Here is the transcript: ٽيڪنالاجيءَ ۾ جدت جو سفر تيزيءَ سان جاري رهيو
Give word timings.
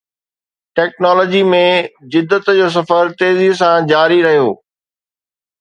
ٽيڪنالاجيءَ 0.79 1.49
۾ 1.51 1.59
جدت 2.15 2.49
جو 2.61 2.67
سفر 2.79 3.13
تيزيءَ 3.21 3.53
سان 3.63 3.79
جاري 3.93 4.19
رهيو 4.29 4.49